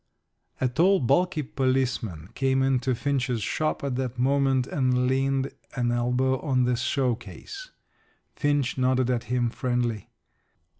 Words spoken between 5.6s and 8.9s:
an elbow on the showcase. Finch